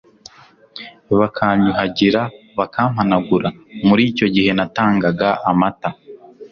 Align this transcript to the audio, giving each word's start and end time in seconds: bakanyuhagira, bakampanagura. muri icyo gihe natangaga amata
bakanyuhagira, 1.19 2.21
bakampanagura. 2.57 3.49
muri 3.87 4.01
icyo 4.11 4.27
gihe 4.35 4.49
natangaga 4.57 5.27
amata 5.49 5.89